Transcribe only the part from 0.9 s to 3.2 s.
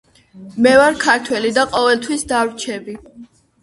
ქართველი და ყოველთის დავრჩები.